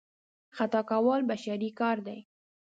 خطا 0.55 0.81
کول 0.89 1.21
بشري 1.29 1.69
کار 1.79 1.97
دی. 2.05 2.19